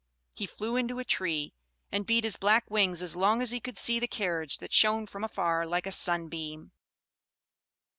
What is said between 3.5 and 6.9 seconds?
he could see the carriage, that shone from afar like a sunbeam.